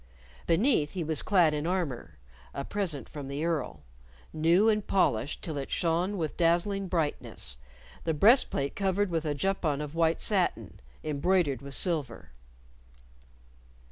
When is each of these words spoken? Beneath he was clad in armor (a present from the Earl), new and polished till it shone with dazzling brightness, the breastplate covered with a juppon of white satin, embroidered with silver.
Beneath 0.47 0.93
he 0.93 1.03
was 1.03 1.21
clad 1.21 1.53
in 1.53 1.67
armor 1.67 2.17
(a 2.55 2.65
present 2.65 3.07
from 3.07 3.27
the 3.27 3.45
Earl), 3.45 3.83
new 4.33 4.67
and 4.67 4.87
polished 4.87 5.43
till 5.43 5.59
it 5.59 5.69
shone 5.69 6.17
with 6.17 6.37
dazzling 6.37 6.87
brightness, 6.87 7.59
the 8.03 8.15
breastplate 8.15 8.75
covered 8.75 9.11
with 9.11 9.25
a 9.25 9.35
juppon 9.35 9.79
of 9.79 9.93
white 9.93 10.19
satin, 10.19 10.79
embroidered 11.03 11.61
with 11.61 11.75
silver. 11.75 12.31